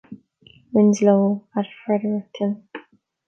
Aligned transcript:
Winslow 0.73 1.43
at 1.55 1.67
Fredericton. 1.85 2.67